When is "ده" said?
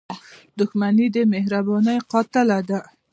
2.69-2.79